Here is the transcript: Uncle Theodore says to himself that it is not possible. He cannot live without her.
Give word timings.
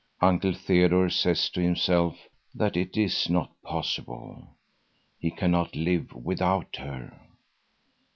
Uncle 0.19 0.51
Theodore 0.51 1.11
says 1.11 1.47
to 1.51 1.61
himself 1.61 2.27
that 2.55 2.75
it 2.75 2.97
is 2.97 3.29
not 3.29 3.51
possible. 3.61 4.47
He 5.19 5.29
cannot 5.29 5.75
live 5.75 6.11
without 6.15 6.77
her. 6.77 7.21